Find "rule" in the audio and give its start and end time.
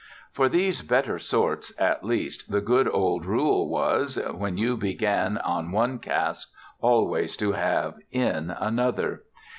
3.23-3.69